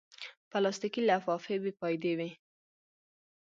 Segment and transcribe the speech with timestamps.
[0.51, 2.31] پلاستيکي لفافې بېفایدې وي.